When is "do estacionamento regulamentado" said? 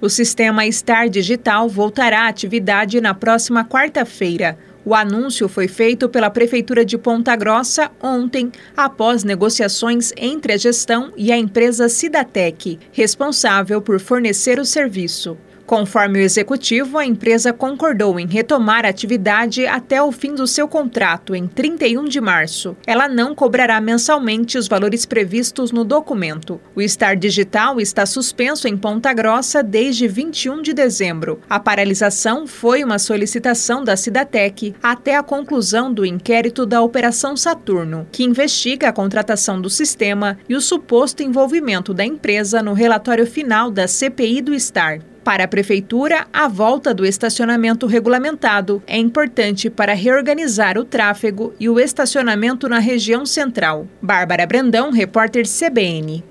46.94-48.82